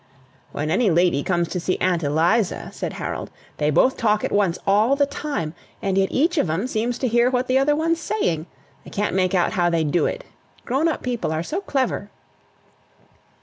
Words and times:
"When 0.51 0.71
any 0.71 0.89
lady 0.89 1.21
comes 1.21 1.47
to 1.49 1.59
see 1.59 1.77
Aunt 1.79 2.01
Eliza," 2.01 2.71
said 2.73 2.93
Harold, 2.93 3.29
"they 3.57 3.69
both 3.69 3.97
talk 3.97 4.23
at 4.23 4.31
once 4.31 4.57
all 4.65 4.95
the 4.95 5.05
time. 5.05 5.53
And 5.79 5.95
yet 5.95 6.09
each 6.11 6.39
of 6.39 6.49
'em 6.49 6.65
seems 6.65 6.97
to 6.97 7.07
hear 7.07 7.29
what 7.29 7.45
the 7.45 7.59
other 7.59 7.75
one's 7.75 7.99
saying. 8.01 8.47
I 8.83 8.89
can't 8.89 9.13
make 9.15 9.35
out 9.35 9.51
how 9.51 9.69
they 9.69 9.83
do 9.83 10.07
it. 10.07 10.23
Grown 10.65 10.87
up 10.87 11.03
people 11.03 11.31
are 11.31 11.43
so 11.43 11.61
clever!" 11.61 12.09